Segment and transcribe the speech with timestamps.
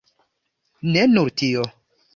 [0.95, 1.71] Ne nur tio.